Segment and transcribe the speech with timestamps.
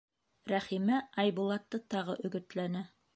[0.51, 2.83] Рәхимә Айбулатты тағы өгөтләне: